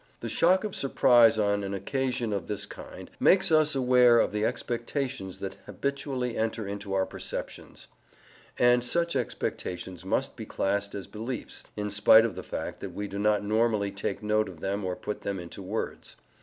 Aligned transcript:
The 0.21 0.29
shock 0.29 0.63
of 0.63 0.75
surprise 0.75 1.37
on 1.37 1.63
an 1.63 1.75
occasion 1.75 2.33
of 2.33 2.47
this 2.47 2.65
kind 2.65 3.11
makes 3.19 3.51
us 3.51 3.75
aware 3.75 4.17
of 4.19 4.31
the 4.31 4.43
expectations 4.43 5.37
that 5.41 5.57
habitually 5.67 6.35
enter 6.35 6.65
into 6.67 6.93
our 6.95 7.05
perceptions; 7.05 7.87
and 8.57 8.83
such 8.83 9.15
expectations 9.15 10.03
must 10.03 10.35
be 10.35 10.47
classed 10.47 10.95
as 10.95 11.05
beliefs, 11.05 11.65
in 11.77 11.91
spite 11.91 12.25
of 12.25 12.33
the 12.33 12.41
fact 12.41 12.79
that 12.79 12.95
we 12.95 13.07
do 13.07 13.19
not 13.19 13.43
normally 13.43 13.91
take 13.91 14.23
note 14.23 14.49
of 14.49 14.59
them 14.59 14.83
or 14.83 14.95
put 14.95 15.21
them 15.21 15.37
into 15.37 15.61
words. 15.61 16.15